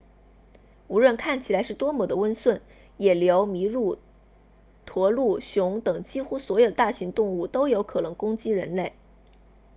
[0.87, 2.63] 无论看起来是多么的温顺
[2.97, 3.99] 野牛麋鹿
[4.87, 8.93] 驼鹿熊等几乎所有的大型动物都有可能攻击人类